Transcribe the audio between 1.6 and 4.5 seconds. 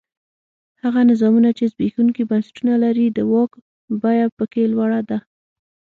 زبېښونکي بنسټونه لري د واک بیه په